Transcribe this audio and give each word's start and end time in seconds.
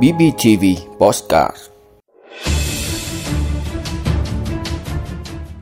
BBTV 0.00 0.64
Postcard 0.98 1.56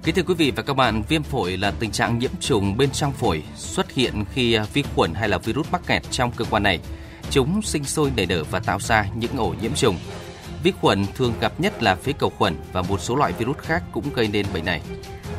Kính 0.03 0.15
thưa 0.15 0.23
quý 0.23 0.35
vị 0.35 0.53
và 0.57 0.63
các 0.63 0.75
bạn, 0.75 1.03
viêm 1.09 1.23
phổi 1.23 1.57
là 1.57 1.71
tình 1.71 1.91
trạng 1.91 2.19
nhiễm 2.19 2.31
trùng 2.41 2.77
bên 2.77 2.91
trong 2.91 3.13
phổi 3.13 3.43
xuất 3.57 3.93
hiện 3.93 4.25
khi 4.33 4.59
vi 4.73 4.85
khuẩn 4.95 5.15
hay 5.15 5.29
là 5.29 5.39
virus 5.39 5.67
mắc 5.71 5.87
kẹt 5.87 6.03
trong 6.11 6.31
cơ 6.37 6.45
quan 6.51 6.63
này. 6.63 6.81
Chúng 7.31 7.63
sinh 7.63 7.85
sôi 7.85 8.13
nảy 8.17 8.27
nở 8.27 8.45
và 8.51 8.61
tạo 8.61 8.79
ra 8.81 9.07
những 9.15 9.37
ổ 9.37 9.55
nhiễm 9.63 9.75
trùng. 9.75 9.97
Vi 10.63 10.73
khuẩn 10.81 11.07
thường 11.17 11.33
gặp 11.41 11.61
nhất 11.61 11.83
là 11.83 11.95
phế 11.95 12.13
cầu 12.13 12.33
khuẩn 12.39 12.55
và 12.73 12.83
một 12.83 13.01
số 13.01 13.17
loại 13.17 13.33
virus 13.39 13.57
khác 13.59 13.83
cũng 13.93 14.05
gây 14.15 14.29
nên 14.29 14.47
bệnh 14.55 14.65
này. 14.65 14.81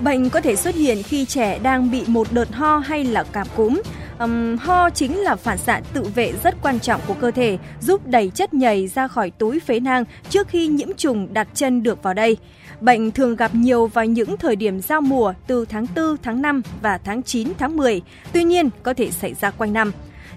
Bệnh 0.03 0.29
có 0.29 0.41
thể 0.41 0.55
xuất 0.55 0.75
hiện 0.75 1.03
khi 1.03 1.25
trẻ 1.25 1.59
đang 1.59 1.91
bị 1.91 2.03
một 2.07 2.27
đợt 2.31 2.51
ho 2.51 2.77
hay 2.77 3.03
là 3.03 3.23
cảm 3.23 3.47
cúm. 3.55 3.81
Um, 4.21 4.57
ho 4.57 4.89
chính 4.89 5.17
là 5.19 5.35
phản 5.35 5.57
xạ 5.57 5.81
tự 5.93 6.03
vệ 6.03 6.33
rất 6.43 6.55
quan 6.61 6.79
trọng 6.79 7.01
của 7.07 7.13
cơ 7.13 7.31
thể, 7.31 7.57
giúp 7.79 8.07
đẩy 8.07 8.29
chất 8.29 8.53
nhầy 8.53 8.87
ra 8.87 9.07
khỏi 9.07 9.31
túi 9.31 9.59
phế 9.59 9.79
nang 9.79 10.03
trước 10.29 10.47
khi 10.47 10.67
nhiễm 10.67 10.93
trùng 10.97 11.33
đặt 11.33 11.47
chân 11.53 11.83
được 11.83 12.03
vào 12.03 12.13
đây. 12.13 12.37
Bệnh 12.81 13.11
thường 13.11 13.35
gặp 13.35 13.55
nhiều 13.55 13.87
vào 13.87 14.05
những 14.05 14.37
thời 14.37 14.55
điểm 14.55 14.81
giao 14.81 15.01
mùa 15.01 15.33
từ 15.47 15.65
tháng 15.65 15.85
4, 15.95 16.17
tháng 16.23 16.41
5 16.41 16.61
và 16.81 16.97
tháng 16.97 17.23
9, 17.23 17.47
tháng 17.57 17.77
10. 17.77 18.01
Tuy 18.33 18.43
nhiên, 18.43 18.69
có 18.83 18.93
thể 18.93 19.11
xảy 19.11 19.33
ra 19.33 19.51
quanh 19.51 19.73
năm. 19.73 19.91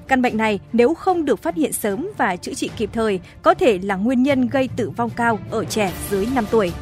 Căn 0.08 0.22
bệnh 0.22 0.36
này 0.36 0.60
nếu 0.72 0.94
không 0.94 1.24
được 1.24 1.42
phát 1.42 1.54
hiện 1.54 1.72
sớm 1.72 2.08
và 2.16 2.36
chữa 2.36 2.54
trị 2.54 2.70
kịp 2.76 2.90
thời 2.92 3.20
có 3.42 3.54
thể 3.54 3.78
là 3.78 3.96
nguyên 3.96 4.22
nhân 4.22 4.48
gây 4.48 4.68
tử 4.76 4.90
vong 4.90 5.10
cao 5.10 5.38
ở 5.50 5.64
trẻ 5.64 5.92
dưới 6.10 6.26
5 6.34 6.44
tuổi. 6.50 6.72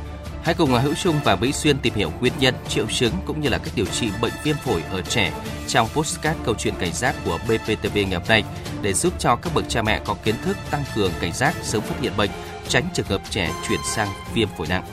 Hãy 0.45 0.55
cùng 0.55 0.71
Hữu 0.71 0.95
Trung 0.95 1.17
và 1.25 1.37
Mỹ 1.37 1.53
Xuyên 1.53 1.79
tìm 1.79 1.95
hiểu 1.95 2.13
nguyên 2.21 2.33
nhân, 2.41 2.55
triệu 2.69 2.87
chứng 2.87 3.13
cũng 3.27 3.41
như 3.41 3.49
là 3.49 3.59
cách 3.59 3.73
điều 3.77 3.87
trị 3.87 4.09
bệnh 4.23 4.33
viêm 4.45 4.57
phổi 4.57 4.83
ở 4.91 5.03
trẻ 5.03 5.33
trong 5.69 5.89
postcard 5.95 6.39
câu 6.45 6.55
chuyện 6.59 6.75
cảnh 6.79 6.93
giác 6.93 7.15
của 7.25 7.39
BPTV 7.45 7.95
ngày 7.95 8.15
hôm 8.15 8.23
nay 8.29 8.45
để 8.83 8.93
giúp 8.93 9.13
cho 9.19 9.37
các 9.37 9.55
bậc 9.55 9.65
cha 9.69 9.83
mẹ 9.83 10.01
có 10.05 10.17
kiến 10.25 10.35
thức 10.45 10.57
tăng 10.71 10.85
cường 10.97 11.13
cảnh 11.21 11.33
giác 11.33 11.55
sớm 11.63 11.83
phát 11.83 12.01
hiện 12.01 12.13
bệnh, 12.17 12.31
tránh 12.69 12.85
trường 12.95 13.07
hợp 13.07 13.23
trẻ 13.31 13.53
chuyển 13.69 13.81
sang 13.95 14.09
viêm 14.35 14.49
phổi 14.59 14.67
nặng. 14.67 14.85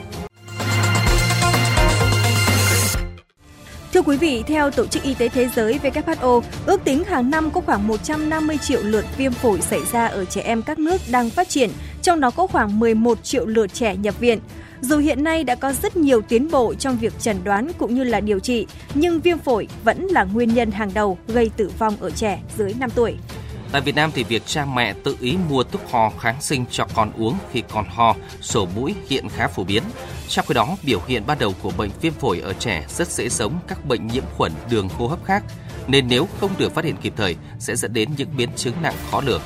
Thưa 3.94 4.02
quý 4.02 4.18
vị, 4.18 4.44
theo 4.48 4.72
Tổ 4.72 4.86
chức 4.86 5.04
Y 5.04 5.14
tế 5.14 5.30
Thế 5.30 5.50
giới 5.56 5.80
WHO, 5.84 6.42
ước 6.66 6.84
tính 6.84 7.04
hàng 7.04 7.30
năm 7.30 7.52
có 7.52 7.62
khoảng 7.62 7.88
150 7.88 8.58
triệu 8.58 8.82
lượt 8.84 9.06
viêm 9.18 9.32
phổi 9.32 9.62
xảy 9.62 9.82
ra 9.92 10.08
ở 10.08 10.26
trẻ 10.26 10.42
em 10.42 10.62
các 10.62 10.80
nước 10.80 11.02
đang 11.12 11.30
phát 11.30 11.50
triển, 11.50 11.70
trong 12.02 12.20
đó 12.20 12.32
có 12.32 12.48
khoảng 12.48 12.80
11 12.80 13.24
triệu 13.24 13.46
lượt 13.46 13.74
trẻ 13.74 13.96
nhập 13.96 14.20
viện. 14.20 14.40
Dù 14.82 14.98
hiện 14.98 15.24
nay 15.24 15.44
đã 15.44 15.56
có 15.56 15.74
rất 15.74 15.98
nhiều 15.98 16.22
tiến 16.22 16.52
bộ 16.52 16.74
trong 16.74 16.98
việc 16.98 17.20
chẩn 17.20 17.44
đoán 17.44 17.72
cũng 17.78 17.96
như 17.96 18.04
là 18.04 18.20
điều 18.20 18.40
trị, 18.40 18.68
nhưng 18.94 19.20
viêm 19.20 19.38
phổi 19.38 19.68
vẫn 19.84 20.06
là 20.06 20.24
nguyên 20.24 20.54
nhân 20.54 20.72
hàng 20.72 20.92
đầu 20.94 21.18
gây 21.28 21.52
tử 21.58 21.72
vong 21.80 21.96
ở 22.00 22.12
trẻ 22.12 22.42
dưới 22.58 22.74
5 22.80 22.90
tuổi. 22.96 23.16
Tại 23.72 23.82
Việt 23.82 23.96
Nam 23.96 24.12
thì 24.14 24.24
việc 24.24 24.46
cha 24.46 24.66
mẹ 24.66 24.94
tự 25.04 25.16
ý 25.20 25.38
mua 25.50 25.64
thuốc 25.64 25.92
ho 25.92 26.12
kháng 26.20 26.42
sinh 26.42 26.66
cho 26.72 26.88
con 26.96 27.12
uống 27.18 27.38
khi 27.52 27.64
còn 27.74 27.86
ho, 27.90 28.16
sổ 28.42 28.68
mũi 28.76 28.96
hiện 29.10 29.30
khá 29.30 29.48
phổ 29.48 29.64
biến. 29.64 29.84
Trong 30.28 30.46
khi 30.48 30.54
đó, 30.54 30.78
biểu 30.84 31.02
hiện 31.08 31.24
ban 31.28 31.40
đầu 31.40 31.54
của 31.62 31.72
bệnh 31.78 31.90
viêm 32.02 32.14
phổi 32.14 32.40
ở 32.40 32.54
trẻ 32.54 32.86
rất 32.90 33.08
dễ 33.08 33.30
giống 33.30 33.60
các 33.68 33.86
bệnh 33.86 34.08
nhiễm 34.08 34.24
khuẩn 34.38 34.52
đường 34.70 34.90
hô 34.90 35.08
hấp 35.08 35.26
khác, 35.26 35.44
nên 35.88 36.08
nếu 36.08 36.28
không 36.40 36.52
được 36.58 36.74
phát 36.76 36.86
hiện 36.86 36.96
kịp 37.02 37.14
thời 37.18 37.36
sẽ 37.60 37.76
dẫn 37.76 37.94
đến 37.94 38.10
những 38.18 38.30
biến 38.38 38.50
chứng 38.56 38.74
nặng 38.82 38.96
khó 39.12 39.22
lường. 39.22 39.42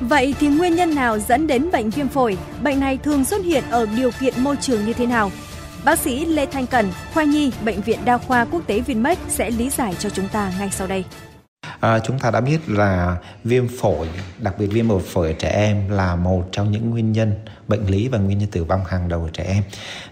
Vậy 0.00 0.34
thì 0.40 0.48
nguyên 0.48 0.76
nhân 0.76 0.94
nào 0.94 1.18
dẫn 1.18 1.46
đến 1.46 1.70
bệnh 1.72 1.90
viêm 1.90 2.08
phổi? 2.08 2.38
Bệnh 2.62 2.80
này 2.80 2.98
thường 2.98 3.24
xuất 3.24 3.44
hiện 3.44 3.64
ở 3.70 3.86
điều 3.96 4.10
kiện 4.20 4.34
môi 4.36 4.56
trường 4.56 4.84
như 4.84 4.92
thế 4.92 5.06
nào? 5.06 5.30
Bác 5.84 5.98
sĩ 5.98 6.24
Lê 6.24 6.46
Thanh 6.46 6.66
Cần, 6.66 6.92
khoa 7.14 7.24
nhi, 7.24 7.52
Bệnh 7.64 7.80
viện 7.80 7.98
Đa 8.04 8.18
khoa 8.18 8.44
Quốc 8.44 8.62
tế 8.66 8.80
Vinmec 8.80 9.18
sẽ 9.28 9.50
lý 9.50 9.70
giải 9.70 9.94
cho 9.98 10.10
chúng 10.10 10.28
ta 10.28 10.52
ngay 10.58 10.70
sau 10.70 10.86
đây. 10.86 11.04
À, 11.80 11.98
chúng 11.98 12.18
ta 12.18 12.30
đã 12.30 12.40
biết 12.40 12.58
là 12.66 13.16
viêm 13.44 13.68
phổi, 13.80 14.08
đặc 14.38 14.54
biệt 14.58 14.66
viêm 14.66 14.88
phổi 15.00 15.26
ở 15.26 15.32
trẻ 15.32 15.48
em 15.48 15.88
là 15.90 16.16
một 16.16 16.44
trong 16.52 16.70
những 16.70 16.90
nguyên 16.90 17.12
nhân 17.12 17.34
bệnh 17.68 17.86
lý 17.86 18.08
và 18.08 18.18
nguyên 18.18 18.38
nhân 18.38 18.48
tử 18.50 18.64
vong 18.64 18.84
hàng 18.84 19.08
đầu 19.08 19.22
ở 19.22 19.30
trẻ 19.32 19.44
em. 19.44 19.62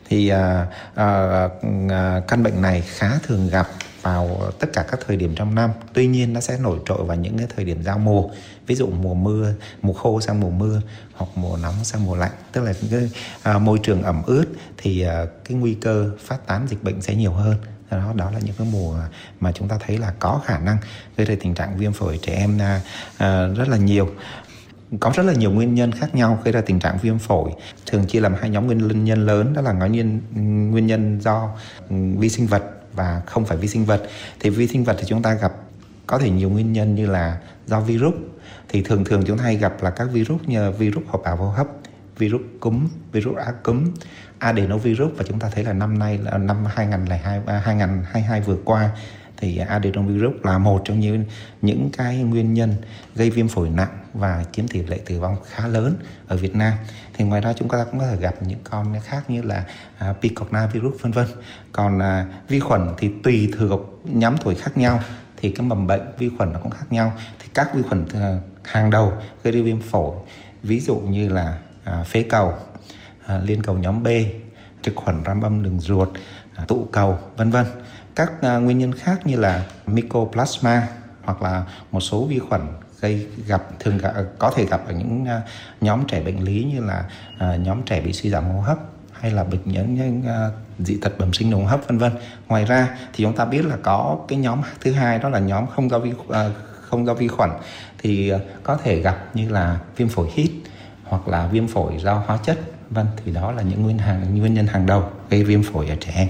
Thì 0.09 0.29
à, 0.29 0.67
à, 0.95 1.49
à, 1.91 2.21
căn 2.29 2.43
bệnh 2.43 2.63
này 2.63 2.83
khá 2.87 3.11
thường 3.27 3.49
gặp 3.53 3.67
vào 4.03 4.41
tất 4.59 4.73
cả 4.73 4.85
các 4.91 5.01
thời 5.07 5.17
điểm 5.17 5.35
trong 5.35 5.55
năm. 5.55 5.71
Tuy 5.93 6.07
nhiên 6.07 6.33
nó 6.33 6.41
sẽ 6.41 6.59
nổi 6.59 6.79
trội 6.87 7.05
vào 7.05 7.17
những 7.17 7.39
cái 7.39 7.47
thời 7.57 7.65
điểm 7.65 7.83
giao 7.83 7.99
mùa. 7.99 8.29
Ví 8.67 8.75
dụ 8.75 8.87
mùa 8.87 9.15
mưa 9.15 9.53
mùa 9.83 9.93
khô 9.93 10.21
sang 10.21 10.41
mùa 10.41 10.51
mưa 10.51 10.81
hoặc 11.15 11.31
mùa 11.35 11.57
nóng 11.57 11.85
sang 11.85 12.05
mùa 12.05 12.17
lạnh. 12.17 12.33
Tức 12.53 12.61
là 12.61 12.73
những 12.81 12.91
cái 12.91 13.11
à, 13.43 13.59
môi 13.59 13.79
trường 13.83 14.03
ẩm 14.03 14.23
ướt 14.27 14.45
thì 14.77 15.01
à, 15.01 15.25
cái 15.45 15.57
nguy 15.57 15.75
cơ 15.75 16.11
phát 16.19 16.47
tán 16.47 16.67
dịch 16.69 16.83
bệnh 16.83 17.01
sẽ 17.01 17.15
nhiều 17.15 17.33
hơn. 17.33 17.57
Đó 17.91 18.13
đó 18.17 18.31
là 18.31 18.39
những 18.39 18.55
cái 18.59 18.69
mùa 18.73 18.97
mà 19.41 19.53
chúng 19.53 19.69
ta 19.69 19.79
thấy 19.87 19.99
là 19.99 20.13
có 20.19 20.41
khả 20.45 20.59
năng 20.59 20.77
gây 21.17 21.27
ra 21.27 21.35
tình 21.41 21.55
trạng 21.55 21.77
viêm 21.77 21.93
phổi 21.93 22.19
trẻ 22.23 22.35
em 22.35 22.59
à, 22.59 22.81
à, 23.17 23.47
rất 23.47 23.69
là 23.69 23.77
nhiều. 23.77 24.09
Có 25.01 25.13
rất 25.15 25.23
là 25.23 25.33
nhiều 25.33 25.51
nguyên 25.51 25.75
nhân 25.75 25.93
khác 25.93 26.15
nhau 26.15 26.39
gây 26.45 26.53
ra 26.53 26.61
tình 26.61 26.81
trạng 26.81 26.99
viêm 26.99 27.19
phổi. 27.19 27.51
Thường 27.87 28.07
chia 28.07 28.21
làm 28.21 28.35
hai 28.41 28.51
nhóm 28.51 28.67
nguyên 28.67 29.05
nhân 29.05 29.27
lớn. 29.27 29.53
Đó 29.55 29.63
là 29.63 29.73
nguyên 29.73 29.93
nhân 29.93 30.21
nguyên 30.71 30.87
nhân 30.87 31.21
do 31.21 31.51
ừ, 31.91 31.97
vi 32.19 32.29
sinh 32.29 32.47
vật 32.47 32.63
và 32.99 33.23
không 33.27 33.45
phải 33.45 33.57
vi 33.57 33.69
sinh 33.69 33.85
vật. 33.85 34.03
Thì 34.41 34.51
vi 34.51 34.67
sinh 34.69 34.85
vật 34.85 34.97
thì 34.99 35.05
chúng 35.07 35.23
ta 35.23 35.35
gặp 35.35 35.53
có 36.07 36.19
thể 36.19 36.31
nhiều 36.31 36.51
nguyên 36.51 36.73
nhân 36.73 36.95
như 36.95 37.07
là 37.07 37.39
do 37.67 37.81
virus. 37.81 38.15
Thì 38.69 38.83
thường 38.83 39.05
thường 39.05 39.23
chúng 39.27 39.39
ta 39.39 39.45
hay 39.45 39.57
gặp 39.57 39.83
là 39.83 39.91
các 39.91 40.09
virus 40.13 40.43
như 40.47 40.71
virus 40.71 41.05
hợp 41.09 41.21
bào 41.25 41.37
hô 41.37 41.49
hấp, 41.51 41.67
virus 42.19 42.43
cúm, 42.61 42.89
virus 43.13 43.37
á 43.37 43.53
cúm, 43.63 43.93
adenovirus. 44.39 45.13
Và 45.17 45.25
chúng 45.29 45.39
ta 45.39 45.49
thấy 45.55 45.65
là 45.65 45.73
năm 45.73 45.99
nay 45.99 46.19
là 46.19 46.39
năm 46.39 46.65
2002 46.65 47.41
2022 47.63 48.39
à, 48.39 48.45
vừa 48.47 48.57
qua 48.65 48.91
thì 49.41 49.59
adenovirus 49.59 50.35
là 50.43 50.59
một 50.59 50.83
trong 50.85 51.01
những 51.01 51.25
những 51.63 51.91
cái 51.97 52.17
nguyên 52.17 52.55
nhân 52.55 52.75
gây 53.15 53.31
viêm 53.31 53.49
phổi 53.49 53.71
nặng 53.71 53.99
và 54.15 54.45
chiếm 54.53 54.69
tỷ 54.69 54.83
lệ 54.83 54.99
tử 55.07 55.21
vong 55.21 55.37
khá 55.47 55.69
lớn 55.69 55.95
ở 56.27 56.37
Việt 56.37 56.57
Nam. 56.57 56.73
Thì 57.15 57.25
ngoài 57.25 57.41
ra 57.41 57.53
chúng 57.53 57.69
ta 57.69 57.85
cũng 57.85 58.01
có 58.01 58.07
thể 58.07 58.17
gặp 58.17 58.35
những 58.41 58.59
con 58.65 58.95
khác 59.05 59.31
như 59.31 59.43
là 59.43 59.65
uh, 60.11 60.17
picornavirus 60.23 61.03
vân 61.03 61.13
vân. 61.13 61.27
Còn 61.73 61.99
à, 61.99 62.27
vi 62.49 62.61
khuẩn 62.61 62.89
thì 62.99 63.11
tùy 63.23 63.53
thuộc 63.59 64.01
nhóm 64.05 64.37
tuổi 64.45 64.55
khác 64.55 64.77
nhau 64.77 65.01
thì 65.37 65.51
cái 65.51 65.67
mầm 65.67 65.87
bệnh 65.87 66.03
vi 66.19 66.31
khuẩn 66.37 66.53
nó 66.53 66.59
cũng 66.63 66.71
khác 66.71 66.87
nhau. 66.91 67.13
Thì 67.39 67.49
các 67.55 67.75
vi 67.75 67.83
khuẩn 67.83 68.07
à, 68.15 68.39
hàng 68.65 68.91
đầu 68.91 69.13
gây 69.43 69.53
ra 69.53 69.61
viêm 69.65 69.81
phổi 69.81 70.17
ví 70.63 70.81
dụ 70.81 70.97
như 70.97 71.29
là 71.29 71.59
à, 71.85 72.03
phế 72.03 72.23
cầu, 72.23 72.55
à, 73.27 73.41
liên 73.45 73.63
cầu 73.63 73.79
nhóm 73.79 74.03
B, 74.03 74.09
trực 74.83 74.97
khuẩn 74.97 75.23
ram 75.27 75.43
âm 75.43 75.63
đường 75.63 75.81
ruột, 75.81 76.09
à, 76.55 76.65
tụ 76.69 76.89
cầu 76.93 77.19
vân 77.37 77.51
vân 77.51 77.65
các 78.19 78.33
à, 78.41 78.57
nguyên 78.57 78.79
nhân 78.79 78.93
khác 78.93 79.27
như 79.27 79.37
là 79.37 79.65
mycoplasma 79.87 80.89
hoặc 81.25 81.43
là 81.43 81.65
một 81.93 82.01
số 82.01 82.25
vi 82.25 82.39
khuẩn 82.39 82.61
gây 83.01 83.27
gặp 83.47 83.63
thường 83.79 83.99
gặp, 83.99 84.13
có 84.39 84.51
thể 84.57 84.65
gặp 84.65 84.81
ở 84.87 84.93
những 84.93 85.25
à, 85.25 85.43
nhóm 85.81 86.05
trẻ 86.09 86.23
bệnh 86.23 86.45
lý 86.45 86.65
như 86.75 86.81
là 86.81 87.05
à, 87.39 87.57
nhóm 87.57 87.83
trẻ 87.83 88.01
bị 88.01 88.13
suy 88.13 88.31
giảm 88.31 88.45
hô 88.45 88.61
hấp 88.61 88.79
hay 89.13 89.31
là 89.31 89.45
bệnh 89.45 89.61
nhân 89.65 89.95
những 89.95 90.23
dị 90.79 90.99
tật 91.01 91.19
bẩm 91.19 91.33
sinh 91.33 91.51
đường 91.51 91.61
hô 91.61 91.67
hấp 91.67 91.81
vân 91.89 91.99
vân. 91.99 92.13
Ngoài 92.49 92.65
ra 92.65 92.89
thì 93.13 93.25
chúng 93.25 93.37
ta 93.37 93.45
biết 93.45 93.67
là 93.67 93.77
có 93.83 94.19
cái 94.29 94.39
nhóm 94.39 94.61
thứ 94.81 94.93
hai 94.93 95.19
đó 95.19 95.29
là 95.29 95.39
nhóm 95.39 95.67
không 95.67 95.91
do 95.91 95.99
vi 95.99 96.13
không 96.81 97.07
do 97.07 97.15
vi 97.15 97.29
khuẩn 97.29 97.51
thì 97.99 98.33
có 98.63 98.77
thể 98.77 99.01
gặp 99.01 99.17
như 99.35 99.49
là 99.49 99.79
viêm 99.97 100.09
phổi 100.09 100.29
hít 100.35 100.51
hoặc 101.05 101.29
là 101.29 101.47
viêm 101.47 101.69
phổi 101.69 101.93
do 101.99 102.15
hóa 102.15 102.39
chất 102.45 102.59
vân 102.91 103.07
thì 103.25 103.33
đó 103.33 103.53
là 103.53 103.63
những 103.63 103.83
nguyên 103.83 103.99
hàng 103.99 104.39
nguyên 104.39 104.55
nhân 104.55 104.67
hàng 104.67 104.87
đầu 104.87 105.11
gây 105.31 105.45
viêm 105.45 105.63
phổi 105.63 105.89
ở 105.89 105.97
trẻ 106.01 106.13
em. 106.15 106.29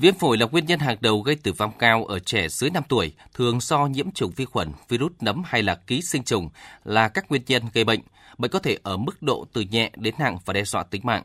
Viêm 0.00 0.14
phổi 0.14 0.38
là 0.38 0.46
nguyên 0.46 0.66
nhân 0.66 0.78
hàng 0.78 0.96
đầu 1.00 1.20
gây 1.20 1.36
tử 1.36 1.52
vong 1.52 1.72
cao 1.78 2.04
ở 2.04 2.18
trẻ 2.18 2.48
dưới 2.48 2.70
5 2.70 2.82
tuổi, 2.88 3.12
thường 3.34 3.60
do 3.60 3.86
nhiễm 3.86 4.10
trùng 4.10 4.32
vi 4.36 4.44
khuẩn, 4.44 4.68
virus 4.88 5.12
nấm 5.20 5.42
hay 5.46 5.62
là 5.62 5.74
ký 5.74 6.02
sinh 6.02 6.22
trùng 6.22 6.48
là 6.84 7.08
các 7.08 7.30
nguyên 7.30 7.42
nhân 7.46 7.62
gây 7.72 7.84
bệnh. 7.84 8.00
Bệnh 8.38 8.50
có 8.50 8.58
thể 8.58 8.78
ở 8.82 8.96
mức 8.96 9.22
độ 9.22 9.46
từ 9.52 9.60
nhẹ 9.60 9.90
đến 9.96 10.14
nặng 10.18 10.38
và 10.44 10.52
đe 10.52 10.64
dọa 10.64 10.82
tính 10.82 11.02
mạng. 11.04 11.22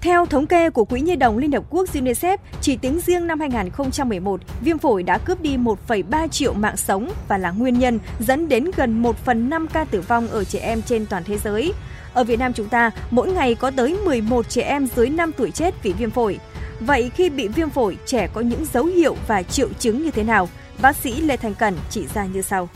Theo 0.00 0.26
thống 0.26 0.46
kê 0.46 0.70
của 0.70 0.84
Quỹ 0.84 1.00
Nhi 1.00 1.16
đồng 1.16 1.38
Liên 1.38 1.52
Hợp 1.52 1.64
Quốc 1.70 1.88
UNICEF, 1.92 2.38
chỉ 2.60 2.76
tính 2.76 3.00
riêng 3.06 3.26
năm 3.26 3.40
2011, 3.40 4.40
viêm 4.60 4.78
phổi 4.78 5.02
đã 5.02 5.18
cướp 5.18 5.40
đi 5.40 5.56
1,3 5.56 6.28
triệu 6.28 6.52
mạng 6.52 6.76
sống 6.76 7.12
và 7.28 7.38
là 7.38 7.50
nguyên 7.50 7.78
nhân 7.78 7.98
dẫn 8.20 8.48
đến 8.48 8.70
gần 8.76 9.02
1 9.02 9.16
phần 9.18 9.50
5 9.50 9.66
ca 9.72 9.84
tử 9.84 10.00
vong 10.00 10.28
ở 10.28 10.44
trẻ 10.44 10.58
em 10.58 10.82
trên 10.82 11.06
toàn 11.06 11.24
thế 11.24 11.38
giới. 11.38 11.72
Ở 12.14 12.24
Việt 12.24 12.38
Nam 12.38 12.52
chúng 12.52 12.68
ta, 12.68 12.90
mỗi 13.10 13.32
ngày 13.32 13.54
có 13.54 13.70
tới 13.70 13.98
11 14.04 14.48
trẻ 14.48 14.62
em 14.62 14.86
dưới 14.96 15.08
5 15.08 15.32
tuổi 15.32 15.50
chết 15.50 15.82
vì 15.82 15.92
viêm 15.92 16.10
phổi. 16.10 16.38
Vậy 16.80 17.10
khi 17.14 17.30
bị 17.30 17.48
viêm 17.48 17.70
phổi, 17.70 17.98
trẻ 18.06 18.28
có 18.32 18.40
những 18.40 18.64
dấu 18.64 18.84
hiệu 18.84 19.16
và 19.26 19.42
triệu 19.42 19.68
chứng 19.78 20.04
như 20.04 20.10
thế 20.10 20.24
nào? 20.24 20.48
Bác 20.82 20.96
sĩ 20.96 21.20
Lê 21.20 21.36
Thành 21.36 21.54
Cẩn 21.54 21.76
chỉ 21.90 22.06
ra 22.14 22.26
như 22.26 22.42
sau. 22.42 22.68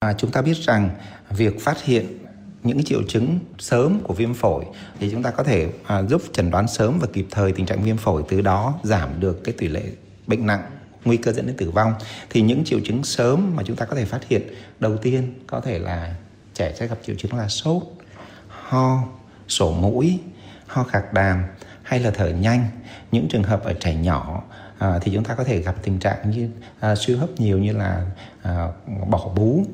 À, 0.00 0.12
chúng 0.12 0.30
ta 0.30 0.42
biết 0.42 0.56
rằng 0.56 0.90
việc 1.30 1.60
phát 1.60 1.82
hiện 1.82 2.18
những 2.62 2.84
triệu 2.84 3.02
chứng 3.08 3.38
sớm 3.58 4.00
của 4.00 4.14
viêm 4.14 4.34
phổi 4.34 4.64
thì 5.00 5.10
chúng 5.10 5.22
ta 5.22 5.30
có 5.30 5.42
thể 5.42 5.72
à, 5.86 6.02
giúp 6.02 6.22
chẩn 6.32 6.50
đoán 6.50 6.68
sớm 6.68 6.98
và 6.98 7.06
kịp 7.12 7.26
thời 7.30 7.52
tình 7.52 7.66
trạng 7.66 7.82
viêm 7.82 7.96
phổi 7.96 8.22
từ 8.28 8.40
đó 8.40 8.74
giảm 8.82 9.20
được 9.20 9.44
cái 9.44 9.54
tỷ 9.58 9.68
lệ 9.68 9.82
bệnh 10.26 10.46
nặng 10.46 10.62
nguy 11.04 11.16
cơ 11.16 11.32
dẫn 11.32 11.46
đến 11.46 11.56
tử 11.56 11.70
vong 11.70 11.94
thì 12.30 12.42
những 12.42 12.64
triệu 12.64 12.80
chứng 12.84 13.04
sớm 13.04 13.56
mà 13.56 13.62
chúng 13.66 13.76
ta 13.76 13.86
có 13.86 13.96
thể 13.96 14.04
phát 14.04 14.20
hiện 14.28 14.42
đầu 14.80 14.96
tiên 14.96 15.34
có 15.46 15.60
thể 15.60 15.78
là 15.78 16.14
trẻ 16.54 16.74
sẽ 16.78 16.86
gặp 16.86 16.98
triệu 17.06 17.16
chứng 17.18 17.34
là 17.34 17.48
sốt 17.48 17.82
ho 18.48 19.02
sổ 19.48 19.72
mũi 19.72 20.18
ho 20.66 20.84
khạc 20.84 21.12
đàm 21.12 21.42
hay 21.90 22.00
là 22.00 22.10
thở 22.10 22.28
nhanh. 22.28 22.64
Những 23.12 23.28
trường 23.28 23.42
hợp 23.42 23.64
ở 23.64 23.72
trẻ 23.72 23.94
nhỏ 23.94 24.42
à, 24.78 24.98
thì 25.02 25.12
chúng 25.14 25.24
ta 25.24 25.34
có 25.34 25.44
thể 25.44 25.58
gặp 25.58 25.74
tình 25.82 25.98
trạng 25.98 26.30
như 26.30 26.50
à, 26.80 26.94
suy 26.94 27.14
hấp 27.14 27.28
nhiều 27.38 27.58
như 27.58 27.72
là 27.72 28.06
à, 28.42 28.68
bỏ 29.08 29.28
bú 29.36 29.64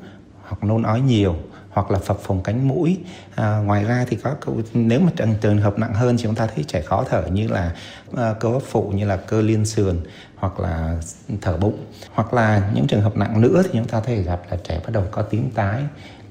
hoặc 0.41 0.63
nôn 0.63 0.83
ói 0.83 1.01
nhiều 1.01 1.35
hoặc 1.69 1.91
là 1.91 1.99
phập 1.99 2.19
phồng 2.19 2.43
cánh 2.43 2.67
mũi. 2.67 2.99
À, 3.35 3.57
ngoài 3.57 3.83
ra 3.83 4.05
thì 4.09 4.17
có 4.17 4.35
nếu 4.73 4.99
mà 4.99 5.11
trường 5.41 5.57
hợp 5.57 5.79
nặng 5.79 5.93
hơn 5.93 6.17
thì 6.17 6.23
chúng 6.23 6.35
ta 6.35 6.47
thấy 6.55 6.63
trẻ 6.63 6.81
khó 6.81 7.03
thở 7.09 7.23
như 7.31 7.47
là 7.47 7.75
à, 8.17 8.33
cơ 8.39 8.49
hấp 8.49 8.61
phụ 8.61 8.91
như 8.95 9.05
là 9.05 9.17
cơ 9.17 9.41
liên 9.41 9.65
sườn 9.65 9.99
hoặc 10.35 10.59
là 10.59 10.97
thở 11.41 11.57
bụng. 11.57 11.85
Hoặc 12.13 12.33
là 12.33 12.71
những 12.73 12.87
trường 12.87 13.01
hợp 13.01 13.17
nặng 13.17 13.41
nữa 13.41 13.61
thì 13.63 13.69
chúng 13.73 13.87
ta 13.87 13.99
thấy 13.99 14.15
gặp 14.15 14.41
là 14.49 14.57
trẻ 14.63 14.79
bắt 14.83 14.89
đầu 14.91 15.03
có 15.11 15.21
tím 15.21 15.49
tái 15.51 15.83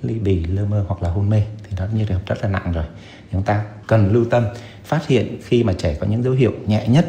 ly 0.02 0.18
bì 0.18 0.44
lơ 0.44 0.64
mơ 0.64 0.84
hoặc 0.88 1.02
là 1.02 1.10
hôn 1.10 1.30
mê. 1.30 1.42
Thì 1.68 1.76
đó 1.76 1.84
như 1.92 2.04
trường 2.04 2.18
hợp 2.18 2.26
rất 2.26 2.42
là 2.42 2.48
nặng 2.48 2.72
rồi 2.72 2.84
chúng 3.32 3.42
ta 3.42 3.64
cần 3.86 4.12
lưu 4.12 4.24
tâm 4.24 4.44
phát 4.84 5.06
hiện 5.06 5.38
khi 5.44 5.64
mà 5.64 5.72
trẻ 5.72 5.96
có 6.00 6.06
những 6.06 6.22
dấu 6.22 6.32
hiệu 6.32 6.52
nhẹ 6.66 6.88
nhất 6.88 7.06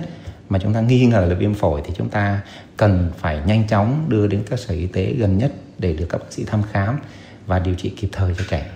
mà 0.50 0.60
chúng 0.60 0.74
ta 0.74 0.82
nghi 0.82 1.06
ngờ 1.06 1.26
là 1.30 1.36
viêm 1.36 1.54
phổi 1.54 1.82
thì 1.86 1.94
chúng 1.98 2.10
ta 2.10 2.42
cần 2.78 3.12
phải 3.18 3.42
nhanh 3.46 3.68
chóng 3.68 4.06
đưa 4.10 4.28
đến 4.28 4.44
các 4.50 4.60
sở 4.60 4.74
y 4.74 4.88
tế 4.88 5.14
gần 5.14 5.38
nhất 5.38 5.54
để 5.78 5.94
được 5.94 6.06
các 6.10 6.18
bác 6.18 6.32
sĩ 6.34 6.44
thăm 6.44 6.64
khám 6.72 7.00
và 7.46 7.60
điều 7.60 7.76
trị 7.76 7.90
kịp 7.90 8.10
thời 8.12 8.34
cho 8.38 8.44
trẻ. 8.50 8.72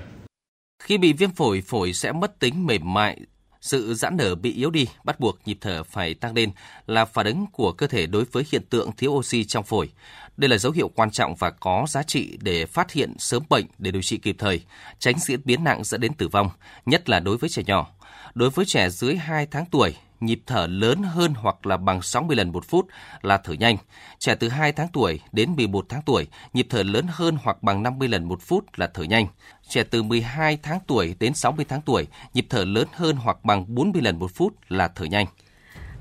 Khi 0.83 0.97
bị 0.97 1.13
viêm 1.13 1.31
phổi, 1.31 1.61
phổi 1.61 1.93
sẽ 1.93 2.11
mất 2.11 2.39
tính 2.39 2.65
mềm 2.65 2.93
mại, 2.93 3.19
sự 3.61 3.93
giãn 3.93 4.17
nở 4.17 4.35
bị 4.35 4.53
yếu 4.53 4.69
đi, 4.69 4.87
bắt 5.03 5.19
buộc 5.19 5.39
nhịp 5.45 5.57
thở 5.61 5.83
phải 5.83 6.13
tăng 6.13 6.33
lên 6.33 6.51
là 6.87 7.05
phản 7.05 7.25
ứng 7.25 7.45
của 7.51 7.71
cơ 7.71 7.87
thể 7.87 8.05
đối 8.05 8.25
với 8.31 8.43
hiện 8.51 8.61
tượng 8.69 8.91
thiếu 8.97 9.11
oxy 9.11 9.43
trong 9.43 9.63
phổi. 9.63 9.89
Đây 10.37 10.49
là 10.49 10.57
dấu 10.57 10.71
hiệu 10.71 10.91
quan 10.95 11.11
trọng 11.11 11.35
và 11.35 11.49
có 11.49 11.85
giá 11.89 12.03
trị 12.03 12.37
để 12.41 12.65
phát 12.65 12.91
hiện 12.91 13.13
sớm 13.19 13.43
bệnh 13.49 13.65
để 13.77 13.91
điều 13.91 14.01
trị 14.01 14.17
kịp 14.17 14.35
thời, 14.39 14.61
tránh 14.99 15.19
diễn 15.19 15.41
biến 15.45 15.63
nặng 15.63 15.83
dẫn 15.83 16.01
đến 16.01 16.13
tử 16.13 16.27
vong, 16.27 16.49
nhất 16.85 17.09
là 17.09 17.19
đối 17.19 17.37
với 17.37 17.49
trẻ 17.49 17.63
nhỏ. 17.65 17.87
Đối 18.33 18.49
với 18.49 18.65
trẻ 18.65 18.89
dưới 18.89 19.15
2 19.15 19.45
tháng 19.45 19.65
tuổi, 19.71 19.93
nhịp 20.19 20.41
thở 20.45 20.67
lớn 20.67 21.03
hơn 21.03 21.33
hoặc 21.33 21.65
là 21.65 21.77
bằng 21.77 22.01
60 22.01 22.35
lần 22.35 22.51
một 22.51 22.65
phút 22.65 22.87
là 23.21 23.37
thở 23.37 23.53
nhanh. 23.53 23.77
Trẻ 24.19 24.35
từ 24.35 24.49
2 24.49 24.71
tháng 24.71 24.87
tuổi 24.93 25.19
đến 25.31 25.55
11 25.55 25.85
tháng 25.89 26.01
tuổi, 26.05 26.27
nhịp 26.53 26.67
thở 26.69 26.83
lớn 26.83 27.05
hơn 27.09 27.37
hoặc 27.43 27.63
bằng 27.63 27.83
50 27.83 28.07
lần 28.07 28.23
một 28.23 28.41
phút 28.41 28.65
là 28.75 28.87
thở 28.93 29.03
nhanh. 29.03 29.27
Trẻ 29.67 29.83
từ 29.83 30.03
12 30.03 30.57
tháng 30.63 30.79
tuổi 30.87 31.15
đến 31.19 31.33
60 31.33 31.65
tháng 31.69 31.81
tuổi, 31.81 32.07
nhịp 32.33 32.45
thở 32.49 32.65
lớn 32.65 32.87
hơn 32.93 33.15
hoặc 33.15 33.43
bằng 33.43 33.75
40 33.75 34.01
lần 34.01 34.19
một 34.19 34.31
phút 34.35 34.53
là 34.69 34.87
thở 34.87 35.05
nhanh. 35.05 35.25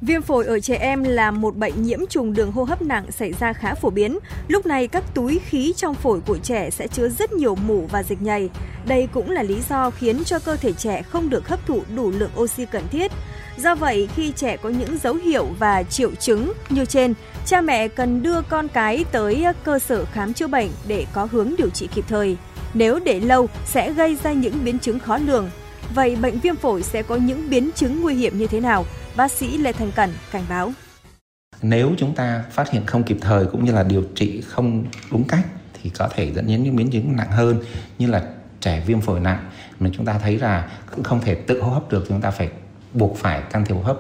Viêm 0.03 0.23
phổi 0.23 0.47
ở 0.47 0.61
trẻ 0.61 0.77
em 0.77 1.05
là 1.05 1.31
một 1.31 1.57
bệnh 1.57 1.83
nhiễm 1.83 1.99
trùng 2.07 2.35
đường 2.35 2.53
hô 2.53 2.65
hấp 2.65 2.83
nặng 2.83 3.13
xảy 3.13 3.33
ra 3.33 3.53
khá 3.53 3.75
phổ 3.75 3.91
biến. 3.91 4.19
Lúc 4.49 4.67
này 4.67 4.89
các 4.89 5.05
túi 5.15 5.39
khí 5.39 5.73
trong 5.77 5.95
phổi 5.95 6.21
của 6.21 6.39
trẻ 6.39 6.71
sẽ 6.71 6.87
chứa 6.89 7.09
rất 7.09 7.33
nhiều 7.33 7.55
mủ 7.55 7.87
và 7.93 8.03
dịch 8.03 8.23
nhầy. 8.23 8.51
Đây 8.87 9.09
cũng 9.13 9.31
là 9.31 9.43
lý 9.43 9.57
do 9.69 9.91
khiến 9.91 10.25
cho 10.25 10.39
cơ 10.39 10.57
thể 10.57 10.73
trẻ 10.73 11.03
không 11.03 11.31
được 11.31 11.49
hấp 11.49 11.67
thụ 11.67 11.83
đủ 11.97 12.11
lượng 12.11 12.31
oxy 12.41 12.65
cần 12.65 12.83
thiết. 12.91 13.13
Do 13.57 13.75
vậy, 13.75 14.09
khi 14.17 14.33
trẻ 14.37 14.57
có 14.57 14.69
những 14.69 14.99
dấu 14.99 15.15
hiệu 15.15 15.47
và 15.59 15.83
triệu 15.83 16.15
chứng 16.15 16.53
như 16.69 16.85
trên, 16.85 17.15
cha 17.47 17.61
mẹ 17.61 17.89
cần 17.89 18.23
đưa 18.23 18.43
con 18.43 18.69
cái 18.69 19.05
tới 19.13 19.45
cơ 19.65 19.79
sở 19.79 20.05
khám 20.05 20.35
chữa 20.35 20.47
bệnh 20.47 20.69
để 20.89 21.07
có 21.13 21.29
hướng 21.33 21.55
điều 21.59 21.71
trị 21.71 21.89
kịp 21.95 22.05
thời. 22.09 22.37
Nếu 22.75 22.99
để 23.05 23.21
lâu 23.21 23.49
sẽ 23.65 23.93
gây 23.93 24.17
ra 24.23 24.33
những 24.33 24.65
biến 24.65 24.79
chứng 24.79 24.99
khó 24.99 25.19
lường. 25.19 25.51
Vậy 25.95 26.17
bệnh 26.17 26.41
viêm 26.41 26.57
phổi 26.57 26.83
sẽ 26.83 27.03
có 27.03 27.17
những 27.17 27.51
biến 27.51 27.71
chứng 27.75 28.03
nguy 28.03 28.15
hiểm 28.15 28.39
như 28.39 28.47
thế 28.47 28.61
nào? 28.61 28.85
Bác 29.17 29.31
sĩ 29.31 29.59
Lê 29.59 29.73
Thành 29.73 29.93
Cẩn 29.93 30.11
cảnh 30.33 30.45
báo. 30.49 30.73
Nếu 31.63 31.93
chúng 31.99 32.15
ta 32.15 32.45
phát 32.51 32.71
hiện 32.71 32.87
không 32.87 33.03
kịp 33.03 33.17
thời 33.21 33.47
cũng 33.47 33.65
như 33.65 33.73
là 33.73 33.83
điều 33.83 34.05
trị 34.15 34.41
không 34.41 34.85
đúng 35.11 35.25
cách 35.25 35.47
thì 35.83 35.91
có 35.91 36.09
thể 36.15 36.33
dẫn 36.33 36.47
đến 36.47 36.63
những 36.63 36.77
biến 36.77 36.91
chứng 36.91 37.17
nặng 37.17 37.31
hơn 37.31 37.63
như 37.99 38.07
là 38.07 38.23
trẻ 38.61 38.83
viêm 38.87 39.01
phổi 39.01 39.21
nặng 39.21 39.51
mà 39.81 39.91
chúng 39.93 40.07
ta 40.07 40.19
thấy 40.19 40.39
là 40.39 40.71
cũng 40.91 41.05
không 41.05 41.21
thể 41.21 41.35
tự 41.35 41.63
hô 41.63 41.71
hấp 41.71 41.91
được, 41.91 42.05
chúng 42.09 42.21
ta 42.21 42.31
phải 42.31 42.49
buộc 42.93 43.17
phải 43.17 43.43
can 43.51 43.65
thiệp 43.65 43.75
hô 43.75 43.83
hấp 43.83 43.97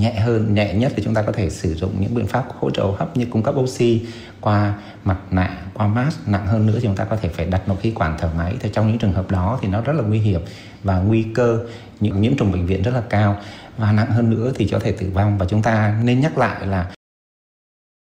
nhẹ 0.00 0.14
hơn 0.14 0.54
nhẹ 0.54 0.74
nhất 0.74 0.92
thì 0.96 1.02
chúng 1.02 1.14
ta 1.14 1.22
có 1.22 1.32
thể 1.32 1.50
sử 1.50 1.74
dụng 1.74 2.00
những 2.00 2.14
biện 2.14 2.26
pháp 2.26 2.44
hỗ 2.58 2.70
trợ 2.70 2.82
hô 2.82 2.92
hấp 2.92 3.16
như 3.16 3.26
cung 3.30 3.42
cấp 3.42 3.54
oxy 3.58 4.06
qua 4.40 4.74
mặt 5.04 5.18
nạ 5.30 5.58
qua 5.74 5.86
mask 5.86 6.28
nặng 6.28 6.46
hơn 6.46 6.66
nữa 6.66 6.74
thì 6.74 6.80
chúng 6.82 6.96
ta 6.96 7.04
có 7.04 7.16
thể 7.16 7.28
phải 7.28 7.46
đặt 7.46 7.68
một 7.68 7.76
khí 7.80 7.92
quản 7.94 8.16
thở 8.18 8.30
máy 8.36 8.54
thì 8.60 8.70
trong 8.72 8.88
những 8.88 8.98
trường 8.98 9.12
hợp 9.12 9.30
đó 9.30 9.58
thì 9.62 9.68
nó 9.68 9.80
rất 9.80 9.92
là 9.92 10.02
nguy 10.02 10.18
hiểm 10.18 10.40
và 10.82 10.98
nguy 10.98 11.26
cơ 11.34 11.66
những 12.00 12.20
nhiễm 12.20 12.36
trùng 12.36 12.52
bệnh 12.52 12.66
viện 12.66 12.82
rất 12.82 12.94
là 12.94 13.02
cao 13.10 13.40
và 13.76 13.92
nặng 13.92 14.10
hơn 14.10 14.30
nữa 14.30 14.52
thì 14.54 14.68
có 14.68 14.78
thể 14.78 14.92
tử 14.92 15.10
vong 15.14 15.38
và 15.38 15.46
chúng 15.46 15.62
ta 15.62 16.00
nên 16.04 16.20
nhắc 16.20 16.38
lại 16.38 16.66
là 16.66 16.90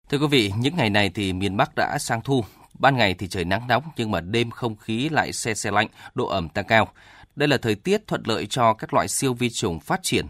Thưa 0.08 0.18
quý 0.18 0.26
vị, 0.26 0.52
những 0.58 0.76
ngày 0.76 0.90
này 0.90 1.10
thì 1.14 1.32
miền 1.32 1.56
Bắc 1.56 1.74
đã 1.76 1.98
sang 2.00 2.20
thu. 2.24 2.44
Ban 2.78 2.96
ngày 2.96 3.14
thì 3.14 3.28
trời 3.28 3.44
nắng 3.44 3.66
nóng 3.68 3.82
nhưng 3.96 4.10
mà 4.10 4.20
đêm 4.20 4.50
không 4.50 4.76
khí 4.76 5.08
lại 5.08 5.32
se 5.32 5.54
se 5.54 5.70
lạnh, 5.70 5.88
độ 6.14 6.26
ẩm 6.26 6.48
tăng 6.48 6.64
cao. 6.64 6.88
Đây 7.36 7.48
là 7.48 7.56
thời 7.56 7.74
tiết 7.74 8.06
thuận 8.06 8.22
lợi 8.24 8.46
cho 8.46 8.74
các 8.74 8.94
loại 8.94 9.08
siêu 9.08 9.34
vi 9.34 9.50
trùng 9.50 9.80
phát 9.80 10.02
triển. 10.02 10.26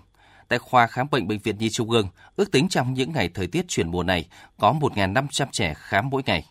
Tại 0.48 0.58
khoa 0.58 0.86
khám 0.86 1.06
bệnh 1.10 1.28
Bệnh 1.28 1.38
viện 1.38 1.56
Nhi 1.58 1.70
Trung 1.70 1.90
ương, 1.90 2.08
ước 2.36 2.50
tính 2.50 2.68
trong 2.68 2.94
những 2.94 3.12
ngày 3.12 3.30
thời 3.34 3.46
tiết 3.46 3.68
chuyển 3.68 3.90
mùa 3.90 4.02
này 4.02 4.26
có 4.58 4.74
1.500 4.80 5.46
trẻ 5.52 5.74
khám 5.76 6.10
mỗi 6.10 6.22
ngày. 6.26 6.44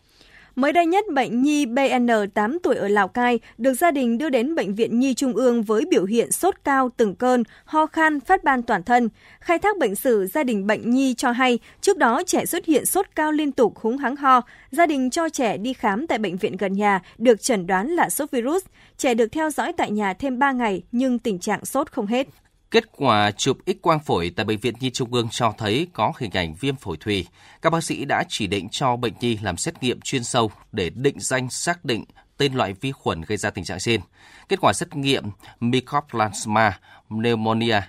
Mới 0.56 0.72
đây 0.72 0.86
nhất, 0.86 1.04
bệnh 1.12 1.42
nhi 1.42 1.66
BN 1.66 2.08
8 2.34 2.58
tuổi 2.62 2.76
ở 2.76 2.88
Lào 2.88 3.08
Cai 3.08 3.40
được 3.58 3.74
gia 3.74 3.90
đình 3.90 4.18
đưa 4.18 4.28
đến 4.28 4.54
Bệnh 4.54 4.74
viện 4.74 5.00
Nhi 5.00 5.14
Trung 5.14 5.32
ương 5.32 5.62
với 5.62 5.84
biểu 5.90 6.04
hiện 6.04 6.32
sốt 6.32 6.54
cao 6.64 6.90
từng 6.96 7.14
cơn, 7.14 7.42
ho 7.64 7.86
khan, 7.86 8.20
phát 8.20 8.44
ban 8.44 8.62
toàn 8.62 8.82
thân. 8.82 9.08
Khai 9.40 9.58
thác 9.58 9.78
bệnh 9.78 9.94
sử, 9.94 10.26
gia 10.26 10.44
đình 10.44 10.66
bệnh 10.66 10.90
nhi 10.90 11.14
cho 11.14 11.30
hay 11.30 11.58
trước 11.80 11.98
đó 11.98 12.22
trẻ 12.26 12.46
xuất 12.46 12.64
hiện 12.64 12.86
sốt 12.86 13.06
cao 13.14 13.32
liên 13.32 13.52
tục 13.52 13.78
húng 13.78 13.98
hắng 13.98 14.16
ho. 14.16 14.40
Gia 14.70 14.86
đình 14.86 15.10
cho 15.10 15.28
trẻ 15.28 15.56
đi 15.56 15.72
khám 15.72 16.06
tại 16.06 16.18
bệnh 16.18 16.36
viện 16.36 16.56
gần 16.56 16.72
nhà, 16.72 17.00
được 17.18 17.42
chẩn 17.42 17.66
đoán 17.66 17.88
là 17.88 18.10
sốt 18.10 18.30
virus. 18.30 18.64
Trẻ 18.98 19.14
được 19.14 19.28
theo 19.32 19.50
dõi 19.50 19.72
tại 19.72 19.90
nhà 19.90 20.14
thêm 20.14 20.38
3 20.38 20.52
ngày 20.52 20.82
nhưng 20.92 21.18
tình 21.18 21.38
trạng 21.38 21.64
sốt 21.64 21.92
không 21.92 22.06
hết. 22.06 22.26
Kết 22.70 22.84
quả 22.92 23.30
chụp 23.30 23.58
X 23.66 23.70
quang 23.82 24.00
phổi 24.00 24.32
tại 24.36 24.44
Bệnh 24.44 24.58
viện 24.58 24.74
Nhi 24.80 24.90
Trung 24.90 25.14
ương 25.14 25.28
cho 25.30 25.54
thấy 25.58 25.86
có 25.92 26.12
hình 26.18 26.30
ảnh 26.30 26.54
viêm 26.60 26.76
phổi 26.76 26.96
thùy. 26.96 27.26
Các 27.62 27.70
bác 27.70 27.84
sĩ 27.84 28.04
đã 28.04 28.24
chỉ 28.28 28.46
định 28.46 28.68
cho 28.68 28.96
bệnh 28.96 29.12
nhi 29.20 29.38
làm 29.42 29.56
xét 29.56 29.82
nghiệm 29.82 30.00
chuyên 30.00 30.24
sâu 30.24 30.50
để 30.72 30.90
định 30.90 31.20
danh 31.20 31.50
xác 31.50 31.84
định 31.84 32.04
tên 32.36 32.54
loại 32.54 32.72
vi 32.72 32.92
khuẩn 32.92 33.22
gây 33.22 33.38
ra 33.38 33.50
tình 33.50 33.64
trạng 33.64 33.78
trên. 33.78 34.00
Kết 34.48 34.60
quả 34.60 34.72
xét 34.72 34.96
nghiệm 34.96 35.24
Mycoplasma 35.60 36.78
pneumonia 37.08 37.80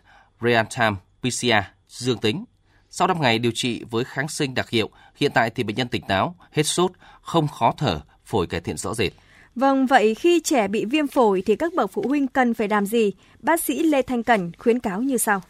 real-time 0.41 0.95
PCR 1.21 1.67
dương 1.87 2.17
tính. 2.17 2.45
Sau 2.89 3.07
5 3.07 3.21
ngày 3.21 3.39
điều 3.39 3.51
trị 3.55 3.83
với 3.89 4.03
kháng 4.03 4.27
sinh 4.27 4.53
đặc 4.53 4.69
hiệu, 4.69 4.89
hiện 5.15 5.31
tại 5.33 5.49
thì 5.49 5.63
bệnh 5.63 5.75
nhân 5.75 5.87
tỉnh 5.87 6.01
táo, 6.07 6.35
hết 6.51 6.63
sốt, 6.63 6.91
không 7.21 7.47
khó 7.47 7.73
thở, 7.77 8.01
phổi 8.25 8.47
cải 8.47 8.61
thiện 8.61 8.77
rõ 8.77 8.93
rệt. 8.93 9.11
Vâng, 9.59 9.85
vậy 9.85 10.15
khi 10.15 10.39
trẻ 10.43 10.67
bị 10.67 10.85
viêm 10.85 11.07
phổi 11.07 11.43
thì 11.45 11.55
các 11.55 11.73
bậc 11.73 11.91
phụ 11.93 12.03
huynh 12.07 12.27
cần 12.27 12.53
phải 12.53 12.67
làm 12.67 12.85
gì? 12.85 13.11
Bác 13.39 13.61
sĩ 13.61 13.83
Lê 13.83 14.01
Thanh 14.01 14.23
Cẩn 14.23 14.51
khuyến 14.57 14.79
cáo 14.79 15.01
như 15.01 15.17
sau. 15.17 15.41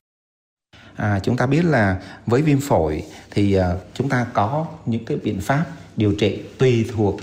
À, 0.95 1.19
chúng 1.24 1.38
ta 1.38 1.45
biết 1.45 1.65
là 1.65 2.01
với 2.25 2.42
viêm 2.42 2.59
phổi 2.59 3.04
thì 3.31 3.59
uh, 3.59 3.63
chúng 3.94 4.09
ta 4.09 4.25
có 4.33 4.65
những 4.86 5.06
cái 5.06 5.18
biện 5.24 5.39
pháp 5.42 5.65
điều 5.95 6.13
trị 6.13 6.42
tùy 6.57 6.86
thuộc 6.95 7.19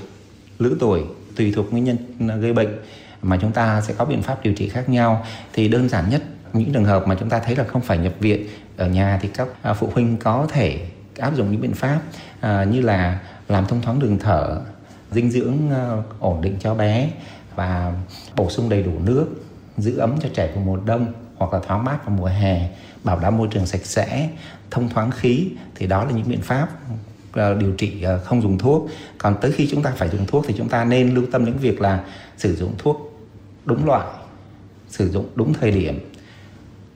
lứa 0.58 0.76
tuổi, 0.80 1.02
tùy 1.36 1.52
thuộc 1.56 1.72
nguyên 1.72 1.84
nhân 1.84 1.96
gây 2.40 2.52
bệnh 2.52 2.78
mà 3.22 3.38
chúng 3.40 3.52
ta 3.52 3.80
sẽ 3.80 3.94
có 3.98 4.04
biện 4.04 4.22
pháp 4.22 4.44
điều 4.44 4.54
trị 4.54 4.68
khác 4.68 4.88
nhau. 4.88 5.26
Thì 5.52 5.68
đơn 5.68 5.88
giản 5.88 6.10
nhất 6.10 6.22
những 6.52 6.72
trường 6.72 6.84
hợp 6.84 7.06
mà 7.06 7.16
chúng 7.20 7.28
ta 7.28 7.38
thấy 7.38 7.56
là 7.56 7.64
không 7.64 7.82
phải 7.82 7.98
nhập 7.98 8.14
viện 8.20 8.46
ở 8.76 8.86
nhà 8.86 9.18
thì 9.22 9.28
các 9.34 9.48
à, 9.62 9.74
phụ 9.74 9.90
huynh 9.94 10.16
có 10.16 10.46
thể 10.50 10.86
áp 11.18 11.36
dụng 11.36 11.50
những 11.50 11.60
biện 11.60 11.74
pháp 11.74 12.00
uh, 12.38 12.68
như 12.68 12.80
là 12.80 13.20
làm 13.48 13.66
thông 13.66 13.82
thoáng 13.82 13.98
đường 13.98 14.18
thở 14.18 14.60
dinh 15.14 15.30
dưỡng 15.30 15.70
ờ, 15.70 16.02
ổn 16.20 16.40
định 16.40 16.56
cho 16.60 16.74
bé 16.74 17.10
và 17.56 17.92
bổ 18.36 18.50
sung 18.50 18.68
đầy 18.68 18.82
đủ 18.82 18.92
nước, 19.04 19.26
giữ 19.78 19.96
ấm 19.96 20.14
cho 20.20 20.28
trẻ 20.34 20.50
vào 20.54 20.64
mùa 20.64 20.76
đông 20.76 21.12
hoặc 21.36 21.52
là 21.52 21.60
thoáng 21.66 21.84
mát 21.84 22.06
vào 22.06 22.16
mùa 22.16 22.26
hè, 22.26 22.68
bảo 23.04 23.18
đảm 23.20 23.38
môi 23.38 23.48
trường 23.50 23.66
sạch 23.66 23.84
sẽ, 23.84 24.28
thông 24.70 24.88
thoáng 24.88 25.10
khí. 25.10 25.50
Thì 25.74 25.86
đó 25.86 26.04
là 26.04 26.10
những 26.10 26.28
biện 26.28 26.42
pháp 26.42 26.68
ờ, 27.32 27.54
điều 27.54 27.72
trị 27.72 28.02
ờ, 28.02 28.18
không 28.18 28.42
dùng 28.42 28.58
thuốc. 28.58 28.88
Còn 29.18 29.36
tới 29.40 29.52
khi 29.52 29.68
chúng 29.70 29.82
ta 29.82 29.92
phải 29.96 30.08
dùng 30.08 30.26
thuốc 30.26 30.44
thì 30.48 30.54
chúng 30.58 30.68
ta 30.68 30.84
nên 30.84 31.14
lưu 31.14 31.24
tâm 31.32 31.44
đến 31.44 31.56
việc 31.56 31.80
là 31.80 32.04
sử 32.36 32.56
dụng 32.56 32.74
thuốc 32.78 33.20
đúng 33.64 33.86
loại, 33.86 34.06
sử 34.88 35.10
dụng 35.10 35.28
đúng 35.34 35.54
thời 35.54 35.70
điểm, 35.70 36.10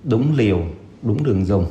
đúng 0.04 0.36
liều, 0.36 0.60
đúng 1.02 1.24
đường 1.24 1.46
dùng. 1.46 1.66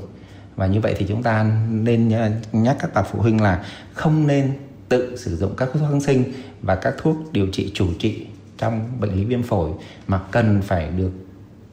Và 0.56 0.68
như 0.68 0.80
vậy 0.80 0.96
thì 0.98 1.06
chúng 1.10 1.24
ta 1.24 1.44
nên 1.70 2.10
nhắc 2.52 2.78
các 2.80 2.94
bậc 2.94 3.08
phụ 3.12 3.20
huynh 3.20 3.42
là 3.42 3.66
không 3.94 4.28
nên 4.28 4.54
tự 4.90 5.18
sử 5.18 5.38
dụng 5.38 5.56
các 5.58 5.70
thuốc 5.74 5.82
kháng 5.90 6.02
sinh 6.02 6.24
và 6.62 6.76
các 6.76 6.96
thuốc 6.98 7.18
điều 7.32 7.48
trị 7.52 7.72
chủ 7.74 7.88
trị 8.00 8.26
trong 8.58 9.00
bệnh 9.00 9.14
lý 9.14 9.24
viêm 9.24 9.44
phổi 9.44 9.72
mà 10.08 10.22
cần 10.32 10.62
phải 10.62 10.90
được 10.98 11.12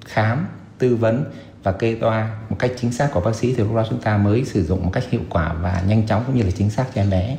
khám, 0.04 0.46
tư 0.78 0.96
vấn 0.96 1.24
và 1.62 1.72
kê 1.72 1.94
toa 1.94 2.38
một 2.50 2.56
cách 2.58 2.72
chính 2.80 2.92
xác 2.92 3.10
của 3.12 3.20
bác 3.20 3.34
sĩ 3.34 3.54
thì 3.54 3.62
lúc 3.62 3.74
đó 3.76 3.86
chúng 3.90 4.00
ta 4.00 4.16
mới 4.16 4.44
sử 4.44 4.64
dụng 4.64 4.84
một 4.84 4.90
cách 4.92 5.04
hiệu 5.10 5.22
quả 5.30 5.52
và 5.52 5.82
nhanh 5.86 6.06
chóng 6.06 6.22
cũng 6.26 6.36
như 6.36 6.42
là 6.42 6.50
chính 6.50 6.70
xác 6.70 6.86
cho 6.94 7.00
em 7.00 7.10
bé. 7.10 7.36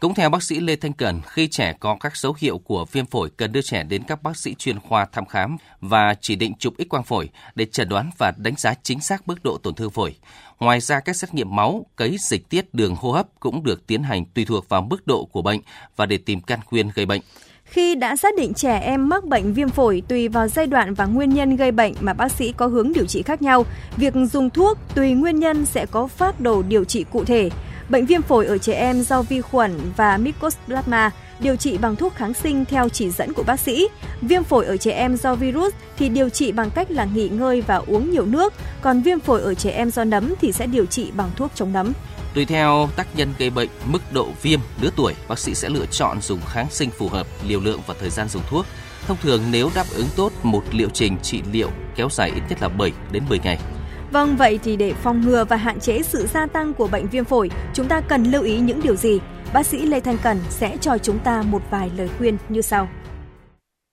Cũng 0.00 0.14
theo 0.14 0.30
bác 0.30 0.42
sĩ 0.42 0.60
Lê 0.60 0.76
Thanh 0.76 0.92
Cần 0.92 1.20
khi 1.26 1.48
trẻ 1.48 1.74
có 1.80 1.96
các 2.00 2.16
dấu 2.16 2.34
hiệu 2.38 2.58
của 2.58 2.84
viêm 2.92 3.06
phổi 3.06 3.30
cần 3.36 3.52
đưa 3.52 3.62
trẻ 3.62 3.82
đến 3.82 4.02
các 4.02 4.22
bác 4.22 4.36
sĩ 4.36 4.54
chuyên 4.54 4.80
khoa 4.80 5.06
thăm 5.12 5.26
khám 5.26 5.56
và 5.80 6.14
chỉ 6.20 6.36
định 6.36 6.52
chụp 6.58 6.74
X 6.78 6.82
quang 6.88 7.04
phổi 7.04 7.28
để 7.54 7.66
chẩn 7.66 7.88
đoán 7.88 8.10
và 8.18 8.32
đánh 8.36 8.54
giá 8.56 8.74
chính 8.82 9.00
xác 9.00 9.28
mức 9.28 9.44
độ 9.44 9.58
tổn 9.62 9.74
thương 9.74 9.90
phổi. 9.90 10.16
Ngoài 10.60 10.80
ra, 10.80 11.00
các 11.00 11.16
xét 11.16 11.34
nghiệm 11.34 11.56
máu, 11.56 11.86
cấy 11.96 12.16
dịch 12.20 12.48
tiết 12.48 12.74
đường 12.74 12.96
hô 12.96 13.12
hấp 13.12 13.26
cũng 13.40 13.64
được 13.64 13.86
tiến 13.86 14.02
hành 14.02 14.24
tùy 14.24 14.44
thuộc 14.44 14.68
vào 14.68 14.82
mức 14.82 15.06
độ 15.06 15.24
của 15.32 15.42
bệnh 15.42 15.60
và 15.96 16.06
để 16.06 16.18
tìm 16.18 16.40
căn 16.40 16.60
nguyên 16.70 16.90
gây 16.94 17.06
bệnh. 17.06 17.20
Khi 17.64 17.94
đã 17.94 18.16
xác 18.16 18.34
định 18.38 18.54
trẻ 18.54 18.78
em 18.78 19.08
mắc 19.08 19.24
bệnh 19.24 19.54
viêm 19.54 19.68
phổi 19.68 20.02
tùy 20.08 20.28
vào 20.28 20.48
giai 20.48 20.66
đoạn 20.66 20.94
và 20.94 21.06
nguyên 21.06 21.30
nhân 21.30 21.56
gây 21.56 21.72
bệnh 21.72 21.94
mà 22.00 22.12
bác 22.12 22.32
sĩ 22.32 22.52
có 22.52 22.66
hướng 22.66 22.92
điều 22.92 23.06
trị 23.06 23.22
khác 23.22 23.42
nhau, 23.42 23.66
việc 23.96 24.14
dùng 24.32 24.50
thuốc 24.50 24.78
tùy 24.94 25.12
nguyên 25.12 25.40
nhân 25.40 25.66
sẽ 25.66 25.86
có 25.86 26.06
phát 26.06 26.40
đồ 26.40 26.62
điều 26.62 26.84
trị 26.84 27.04
cụ 27.12 27.24
thể. 27.24 27.50
Bệnh 27.90 28.06
viêm 28.06 28.22
phổi 28.22 28.46
ở 28.46 28.58
trẻ 28.58 28.74
em 28.74 29.02
do 29.02 29.22
vi 29.22 29.40
khuẩn 29.40 29.78
và 29.96 30.16
Mycoplasma 30.16 31.10
điều 31.40 31.56
trị 31.56 31.78
bằng 31.78 31.96
thuốc 31.96 32.14
kháng 32.14 32.34
sinh 32.34 32.64
theo 32.64 32.88
chỉ 32.88 33.10
dẫn 33.10 33.32
của 33.32 33.42
bác 33.42 33.60
sĩ. 33.60 33.88
Viêm 34.22 34.44
phổi 34.44 34.66
ở 34.66 34.76
trẻ 34.76 34.92
em 34.92 35.16
do 35.16 35.34
virus 35.34 35.74
thì 35.98 36.08
điều 36.08 36.28
trị 36.28 36.52
bằng 36.52 36.70
cách 36.70 36.90
là 36.90 37.04
nghỉ 37.04 37.28
ngơi 37.28 37.60
và 37.60 37.76
uống 37.76 38.10
nhiều 38.10 38.26
nước, 38.26 38.52
còn 38.80 39.02
viêm 39.02 39.20
phổi 39.20 39.40
ở 39.40 39.54
trẻ 39.54 39.70
em 39.70 39.90
do 39.90 40.04
nấm 40.04 40.34
thì 40.40 40.52
sẽ 40.52 40.66
điều 40.66 40.86
trị 40.86 41.10
bằng 41.16 41.30
thuốc 41.36 41.50
chống 41.54 41.72
nấm. 41.72 41.92
Tùy 42.34 42.44
theo 42.44 42.88
tác 42.96 43.06
nhân 43.16 43.28
gây 43.38 43.50
bệnh, 43.50 43.68
mức 43.86 44.02
độ 44.12 44.28
viêm, 44.42 44.60
lứa 44.80 44.90
tuổi, 44.96 45.14
bác 45.28 45.38
sĩ 45.38 45.54
sẽ 45.54 45.68
lựa 45.68 45.86
chọn 45.86 46.20
dùng 46.20 46.40
kháng 46.46 46.66
sinh 46.70 46.90
phù 46.90 47.08
hợp, 47.08 47.26
liều 47.46 47.60
lượng 47.60 47.80
và 47.86 47.94
thời 48.00 48.10
gian 48.10 48.28
dùng 48.28 48.42
thuốc. 48.50 48.66
Thông 49.06 49.16
thường 49.22 49.42
nếu 49.50 49.70
đáp 49.74 49.86
ứng 49.94 50.08
tốt, 50.16 50.32
một 50.42 50.62
liệu 50.72 50.88
trình 50.88 51.16
trị 51.22 51.42
liệu 51.52 51.70
kéo 51.96 52.08
dài 52.10 52.30
ít 52.34 52.42
nhất 52.48 52.62
là 52.62 52.68
7 52.68 52.92
đến 53.12 53.22
10 53.28 53.38
ngày. 53.38 53.58
Vâng, 54.12 54.36
vậy 54.36 54.58
thì 54.64 54.76
để 54.76 54.94
phòng 55.02 55.20
ngừa 55.20 55.44
và 55.44 55.56
hạn 55.56 55.80
chế 55.80 56.02
sự 56.02 56.26
gia 56.34 56.46
tăng 56.46 56.74
của 56.74 56.88
bệnh 56.88 57.08
viêm 57.08 57.24
phổi, 57.24 57.50
chúng 57.74 57.88
ta 57.88 58.00
cần 58.00 58.24
lưu 58.24 58.42
ý 58.42 58.58
những 58.58 58.80
điều 58.82 58.96
gì? 58.96 59.18
Bác 59.52 59.66
sĩ 59.66 59.86
Lê 59.86 60.00
Thanh 60.00 60.18
Cần 60.22 60.40
sẽ 60.50 60.76
cho 60.80 60.98
chúng 60.98 61.18
ta 61.18 61.42
một 61.42 61.62
vài 61.70 61.90
lời 61.96 62.08
khuyên 62.18 62.36
như 62.48 62.60
sau. 62.60 62.88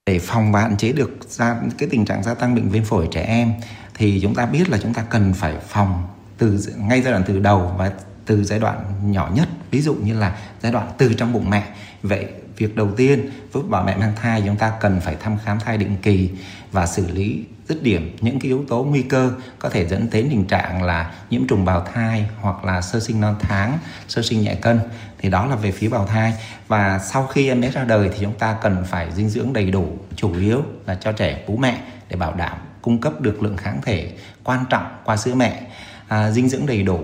Để 0.06 0.18
phòng 0.18 0.52
và 0.52 0.60
hạn 0.60 0.76
chế 0.76 0.92
được 0.92 1.10
ra 1.28 1.56
cái 1.78 1.88
tình 1.88 2.04
trạng 2.04 2.22
gia 2.22 2.34
tăng 2.34 2.54
bệnh 2.54 2.68
viêm 2.68 2.84
phổi 2.84 3.08
trẻ 3.10 3.22
em 3.22 3.52
thì 3.94 4.20
chúng 4.22 4.34
ta 4.34 4.46
biết 4.46 4.68
là 4.68 4.78
chúng 4.82 4.94
ta 4.94 5.02
cần 5.02 5.34
phải 5.34 5.54
phòng 5.68 6.02
từ 6.38 6.58
ngay 6.76 7.02
giai 7.02 7.12
đoạn 7.12 7.24
từ 7.26 7.38
đầu 7.38 7.74
và 7.78 7.92
từ 8.26 8.44
giai 8.44 8.58
đoạn 8.58 8.84
nhỏ 9.02 9.30
nhất 9.34 9.48
ví 9.70 9.80
dụ 9.80 9.94
như 9.94 10.18
là 10.18 10.38
giai 10.62 10.72
đoạn 10.72 10.88
từ 10.98 11.12
trong 11.14 11.32
bụng 11.32 11.50
mẹ 11.50 11.64
vậy 12.02 12.26
việc 12.58 12.76
đầu 12.76 12.88
tiên 12.96 13.30
với 13.52 13.62
bà 13.68 13.82
mẹ 13.82 13.96
mang 13.96 14.12
thai 14.16 14.42
chúng 14.46 14.56
ta 14.56 14.72
cần 14.80 15.00
phải 15.00 15.16
thăm 15.20 15.38
khám 15.44 15.60
thai 15.60 15.78
định 15.78 15.96
kỳ 16.02 16.30
và 16.72 16.86
xử 16.86 17.10
lý 17.10 17.44
dứt 17.68 17.82
điểm 17.82 18.16
những 18.20 18.40
cái 18.40 18.48
yếu 18.48 18.64
tố 18.68 18.84
nguy 18.84 19.02
cơ 19.02 19.30
có 19.58 19.68
thể 19.68 19.86
dẫn 19.86 20.08
đến 20.12 20.26
tình 20.30 20.44
trạng 20.44 20.82
là 20.82 21.12
nhiễm 21.30 21.46
trùng 21.46 21.64
bào 21.64 21.86
thai 21.94 22.26
hoặc 22.40 22.64
là 22.64 22.80
sơ 22.80 23.00
sinh 23.00 23.20
non 23.20 23.36
tháng, 23.40 23.78
sơ 24.08 24.22
sinh 24.22 24.42
nhẹ 24.42 24.54
cân. 24.54 24.80
Thì 25.18 25.30
đó 25.30 25.46
là 25.46 25.56
về 25.56 25.72
phía 25.72 25.88
bào 25.88 26.06
thai. 26.06 26.34
Và 26.68 26.98
sau 26.98 27.26
khi 27.26 27.48
em 27.48 27.60
bé 27.60 27.70
ra 27.70 27.84
đời 27.84 28.10
thì 28.12 28.18
chúng 28.20 28.38
ta 28.38 28.56
cần 28.62 28.84
phải 28.86 29.12
dinh 29.14 29.28
dưỡng 29.28 29.52
đầy 29.52 29.70
đủ 29.70 29.98
chủ 30.16 30.34
yếu 30.34 30.62
là 30.86 30.94
cho 30.94 31.12
trẻ 31.12 31.44
bú 31.48 31.56
mẹ 31.56 31.78
để 32.08 32.16
bảo 32.16 32.34
đảm 32.34 32.58
cung 32.82 33.00
cấp 33.00 33.20
được 33.20 33.42
lượng 33.42 33.56
kháng 33.56 33.80
thể 33.82 34.12
quan 34.44 34.64
trọng 34.70 34.86
qua 35.04 35.16
sữa 35.16 35.34
mẹ. 35.34 35.62
À, 36.08 36.30
dinh 36.30 36.48
dưỡng 36.48 36.66
đầy 36.66 36.82
đủ 36.82 37.02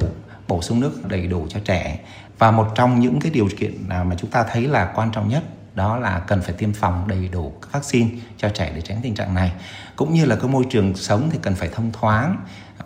bổ 0.49 0.63
sung 0.63 0.81
nước 0.81 1.09
đầy 1.09 1.27
đủ 1.27 1.47
cho 1.49 1.61
trẻ 1.65 1.99
và 2.39 2.51
một 2.51 2.69
trong 2.75 3.01
những 3.01 3.21
cái 3.21 3.31
điều 3.31 3.49
kiện 3.59 3.89
mà 3.89 4.15
chúng 4.17 4.31
ta 4.31 4.45
thấy 4.53 4.63
là 4.63 4.93
quan 4.95 5.11
trọng 5.13 5.29
nhất, 5.29 5.43
đó 5.75 5.97
là 5.97 6.19
cần 6.19 6.43
phải 6.43 6.55
tiêm 6.55 6.73
phòng 6.73 7.09
đầy 7.09 7.29
đủ 7.29 7.53
các 7.63 7.73
vaccine 7.73 8.11
cho 8.39 8.49
trẻ 8.49 8.73
để 8.75 8.81
tránh 8.81 8.99
tình 9.03 9.15
trạng 9.15 9.35
này. 9.35 9.53
Cũng 9.97 10.15
như 10.15 10.25
là 10.25 10.37
cái 10.37 10.51
môi 10.51 10.65
trường 10.71 10.97
sống 10.97 11.29
thì 11.33 11.39
cần 11.43 11.55
phải 11.55 11.69
thông 11.69 11.93
thoáng, 11.93 12.37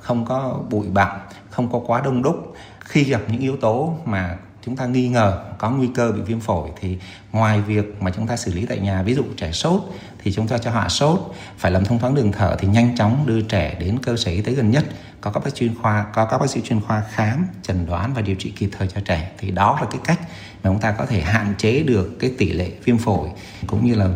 không 0.01 0.27
có 0.27 0.61
bụi 0.71 0.87
bặm, 0.93 1.19
không 1.51 1.73
có 1.73 1.81
quá 1.87 2.01
đông 2.05 2.23
đúc. 2.23 2.55
Khi 2.81 3.05
gặp 3.05 3.21
những 3.29 3.41
yếu 3.41 3.57
tố 3.57 3.97
mà 4.05 4.37
chúng 4.65 4.77
ta 4.77 4.87
nghi 4.87 5.09
ngờ 5.09 5.45
có 5.59 5.71
nguy 5.71 5.89
cơ 5.95 6.13
bị 6.13 6.21
viêm 6.21 6.41
phổi 6.41 6.71
thì 6.81 6.99
ngoài 7.33 7.61
việc 7.61 8.03
mà 8.03 8.11
chúng 8.11 8.27
ta 8.27 8.37
xử 8.37 8.53
lý 8.55 8.67
tại 8.67 8.79
nhà, 8.79 9.03
ví 9.03 9.15
dụ 9.15 9.25
trẻ 9.37 9.53
sốt 9.53 9.83
thì 10.29 10.35
chúng 10.35 10.49
ta 10.49 10.59
cho 10.59 10.71
hạ 10.71 10.89
sốt, 10.89 11.35
phải 11.59 11.73
làm 11.73 11.85
thông 11.85 11.99
thoáng 11.99 12.15
đường 12.15 12.33
thở 12.33 12.57
thì 12.59 12.69
nhanh 12.69 12.97
chóng 12.97 13.27
đưa 13.27 13.41
trẻ 13.41 13.77
đến 13.81 13.99
cơ 14.03 14.17
sở 14.17 14.31
y 14.31 14.41
tế 14.41 14.53
gần 14.53 14.71
nhất 14.71 14.85
có 15.21 15.31
các 15.31 15.45
bác 15.45 15.55
chuyên 15.55 15.75
khoa, 15.83 16.07
có 16.15 16.25
các 16.25 16.39
bác 16.39 16.51
sĩ 16.51 16.61
chuyên 16.65 16.81
khoa 16.81 17.03
khám, 17.11 17.47
chẩn 17.63 17.87
đoán 17.87 18.15
và 18.15 18.23
điều 18.23 18.37
trị 18.37 18.53
kịp 18.57 18.71
thời 18.79 18.89
cho 18.89 19.01
trẻ 19.01 19.31
thì 19.39 19.51
đó 19.51 19.79
là 19.81 19.87
cái 19.91 20.01
cách 20.05 20.21
mà 20.63 20.71
chúng 20.71 20.81
ta 20.81 20.93
có 20.93 21.07
thể 21.07 21.21
hạn 21.21 21.55
chế 21.59 21.83
được 21.83 22.17
cái 22.21 22.33
tỷ 22.39 22.53
lệ 22.53 22.71
viêm 22.85 22.99
phổi, 22.99 23.29
cũng 23.67 23.87
như 23.87 23.95
là 23.95 24.09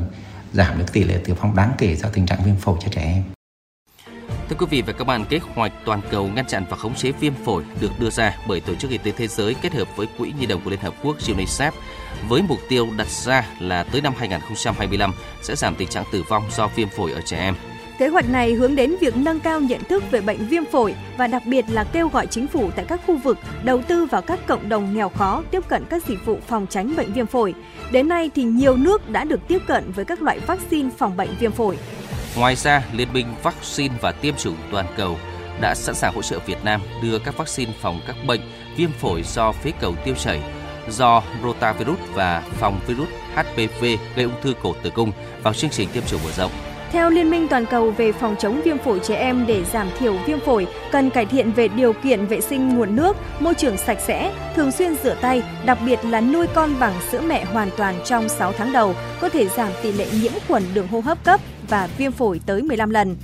giảm 0.53 0.79
được 0.79 0.93
tỷ 0.93 1.05
lệ 1.05 1.19
tử 1.25 1.35
vong 1.35 1.57
đáng 1.57 1.73
kể 1.79 1.97
do 1.97 2.09
tình 2.09 2.27
trạng 2.27 2.45
viêm 2.45 2.57
phổi 2.57 2.77
cho 2.81 2.89
trẻ 2.91 3.03
em. 3.03 3.23
Thưa 4.53 4.59
quý 4.59 4.67
vị 4.71 4.83
và 4.83 4.93
các 4.93 5.07
bạn, 5.07 5.25
kế 5.25 5.41
hoạch 5.55 5.73
toàn 5.85 6.01
cầu 6.11 6.31
ngăn 6.35 6.47
chặn 6.47 6.65
và 6.71 6.77
khống 6.77 6.95
chế 6.95 7.13
viêm 7.13 7.35
phổi 7.45 7.63
được 7.81 7.91
đưa 7.99 8.11
ra 8.11 8.37
bởi 8.49 8.61
Tổ 8.61 8.75
chức 8.75 8.91
Y 8.91 8.99
tế 8.99 9.13
Thế 9.17 9.27
giới 9.27 9.55
kết 9.55 9.73
hợp 9.73 9.97
với 9.97 10.07
Quỹ 10.19 10.33
Nhi 10.41 10.47
đồng 10.47 10.61
của 10.61 10.71
Liên 10.71 10.81
Hợp 10.81 10.95
Quốc 11.03 11.17
UNICEF 11.19 11.71
với 12.29 12.43
mục 12.43 12.59
tiêu 12.69 12.89
đặt 12.97 13.09
ra 13.09 13.47
là 13.61 13.83
tới 13.83 14.01
năm 14.01 14.13
2025 14.19 15.13
sẽ 15.43 15.57
giảm 15.57 15.75
tình 15.75 15.89
trạng 15.89 16.05
tử 16.13 16.23
vong 16.29 16.43
do 16.57 16.69
viêm 16.77 16.89
phổi 16.89 17.13
ở 17.13 17.21
trẻ 17.21 17.39
em. 17.39 17.55
Kế 17.99 18.09
hoạch 18.09 18.29
này 18.29 18.53
hướng 18.53 18.77
đến 18.77 18.97
việc 19.01 19.17
nâng 19.17 19.41
cao 19.41 19.61
nhận 19.61 19.85
thức 19.85 20.11
về 20.11 20.21
bệnh 20.21 20.47
viêm 20.47 20.65
phổi 20.65 20.95
và 21.17 21.27
đặc 21.27 21.43
biệt 21.47 21.65
là 21.69 21.85
kêu 21.85 22.09
gọi 22.09 22.27
chính 22.27 22.47
phủ 22.47 22.71
tại 22.77 22.85
các 22.89 23.01
khu 23.07 23.17
vực 23.17 23.39
đầu 23.65 23.83
tư 23.89 24.05
vào 24.05 24.23
các 24.23 24.47
cộng 24.47 24.69
đồng 24.69 24.95
nghèo 24.95 25.09
khó 25.09 25.43
tiếp 25.51 25.69
cận 25.69 25.85
các 25.91 26.07
dịch 26.07 26.27
vụ 26.27 26.39
phòng 26.47 26.67
tránh 26.71 26.97
bệnh 26.97 27.13
viêm 27.13 27.27
phổi. 27.27 27.55
Đến 27.93 28.09
nay 28.09 28.31
thì 28.35 28.43
nhiều 28.43 28.77
nước 28.77 29.11
đã 29.11 29.25
được 29.25 29.49
tiếp 29.49 29.59
cận 29.67 29.93
với 29.93 30.05
các 30.05 30.23
loại 30.23 30.39
vaccine 30.39 30.91
phòng 30.99 31.17
bệnh 31.17 31.31
viêm 31.41 31.53
phổi. 31.53 31.79
Ngoài 32.37 32.57
ra, 32.57 32.83
Liên 32.93 33.13
minh 33.13 33.27
Vaccine 33.43 33.95
và 34.01 34.13
Tiêm 34.13 34.37
chủng 34.37 34.57
toàn 34.71 34.87
cầu 34.97 35.19
đã 35.61 35.75
sẵn 35.75 35.95
sàng 35.95 36.15
hỗ 36.15 36.23
trợ 36.23 36.39
Việt 36.39 36.65
Nam 36.65 36.81
đưa 37.03 37.19
các 37.19 37.37
vaccine 37.37 37.73
phòng 37.81 38.01
các 38.07 38.17
bệnh 38.27 38.41
viêm 38.77 38.93
phổi 38.93 39.23
do 39.23 39.53
phế 39.53 39.73
cầu 39.81 39.95
tiêu 40.05 40.15
chảy, 40.15 40.43
do 40.89 41.23
rotavirus 41.43 41.99
và 42.15 42.43
phòng 42.51 42.81
virus 42.87 43.09
HPV 43.35 43.85
gây 44.17 44.25
ung 44.25 44.41
thư 44.43 44.55
cổ 44.63 44.75
tử 44.83 44.91
cung 44.91 45.13
vào 45.43 45.55
chương 45.55 45.71
trình 45.71 45.89
tiêm 45.93 46.05
chủng 46.07 46.21
mở 46.25 46.31
rộng. 46.31 46.72
Theo 46.93 47.11
Liên 47.11 47.31
minh 47.31 47.49
toàn 47.49 47.67
cầu 47.67 47.91
về 47.91 48.13
phòng 48.13 48.37
chống 48.39 48.63
viêm 48.65 48.79
phổi 48.79 49.01
trẻ 49.03 49.15
em 49.15 49.45
để 49.47 49.65
giảm 49.65 49.89
thiểu 49.99 50.17
viêm 50.27 50.41
phổi, 50.41 50.67
cần 50.91 51.11
cải 51.11 51.27
thiện 51.27 51.53
về 51.53 51.69
điều 51.69 51.93
kiện 51.93 52.27
vệ 52.27 52.41
sinh 52.41 52.69
nguồn 52.69 52.97
nước, 52.97 53.17
môi 53.41 53.55
trường 53.55 53.77
sạch 53.77 53.99
sẽ, 54.07 54.35
thường 54.57 54.73
xuyên 54.73 54.95
rửa 55.03 55.17
tay, 55.21 55.43
đặc 55.67 55.79
biệt 55.87 56.05
là 56.05 56.21
nuôi 56.21 56.47
con 56.55 56.75
bằng 56.81 56.95
sữa 57.11 57.21
mẹ 57.21 57.45
hoàn 57.45 57.71
toàn 57.77 57.95
trong 58.05 58.29
6 58.29 58.53
tháng 58.53 58.73
đầu, 58.73 58.95
có 59.21 59.29
thể 59.29 59.49
giảm 59.49 59.73
tỷ 59.83 59.93
lệ 59.93 60.07
nhiễm 60.23 60.33
khuẩn 60.49 60.63
đường 60.75 60.89
hô 60.89 61.01
hấp 61.01 61.25
cấp 61.25 61.41
và 61.69 61.89
viêm 61.99 62.13
phổi 62.13 62.41
tới 62.47 62.63
15 62.63 62.91
lần. 62.91 63.17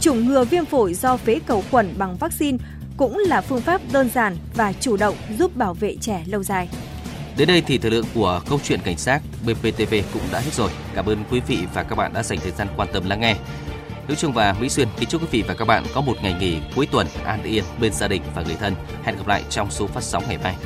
Chủng 0.00 0.26
ngừa 0.26 0.44
viêm 0.44 0.64
phổi 0.64 0.94
do 0.94 1.16
phế 1.16 1.40
cầu 1.46 1.64
khuẩn 1.70 1.94
bằng 1.98 2.16
vaccine 2.16 2.58
cũng 2.96 3.18
là 3.18 3.40
phương 3.40 3.60
pháp 3.60 3.80
đơn 3.92 4.10
giản 4.14 4.36
và 4.54 4.72
chủ 4.80 4.96
động 4.96 5.14
giúp 5.38 5.56
bảo 5.56 5.74
vệ 5.74 5.96
trẻ 6.00 6.24
lâu 6.26 6.42
dài. 6.42 6.68
Đến 7.36 7.48
đây 7.48 7.62
thì 7.66 7.78
thời 7.78 7.90
lượng 7.90 8.04
của 8.14 8.40
câu 8.48 8.60
chuyện 8.64 8.80
cảnh 8.84 8.96
sát 8.96 9.20
BPTV 9.44 9.94
cũng 10.12 10.22
đã 10.32 10.40
hết 10.40 10.54
rồi. 10.54 10.70
Cảm 10.94 11.06
ơn 11.06 11.24
quý 11.30 11.40
vị 11.46 11.58
và 11.74 11.82
các 11.82 11.94
bạn 11.94 12.12
đã 12.14 12.22
dành 12.22 12.38
thời 12.42 12.50
gian 12.50 12.68
quan 12.76 12.88
tâm 12.92 13.08
lắng 13.08 13.20
nghe. 13.20 13.36
Hữu 14.08 14.16
Trung 14.16 14.32
và 14.32 14.54
Mỹ 14.60 14.68
Xuyên 14.68 14.88
kính 14.98 15.08
chúc 15.08 15.22
quý 15.22 15.28
vị 15.30 15.44
và 15.48 15.54
các 15.54 15.64
bạn 15.64 15.84
có 15.94 16.00
một 16.00 16.16
ngày 16.22 16.36
nghỉ 16.40 16.56
cuối 16.76 16.86
tuần 16.92 17.06
an 17.24 17.42
yên 17.42 17.64
bên 17.80 17.92
gia 17.92 18.08
đình 18.08 18.22
và 18.34 18.42
người 18.42 18.56
thân. 18.60 18.74
Hẹn 19.04 19.16
gặp 19.16 19.26
lại 19.26 19.42
trong 19.50 19.70
số 19.70 19.86
phát 19.86 20.02
sóng 20.02 20.24
ngày 20.28 20.38
mai. 20.38 20.56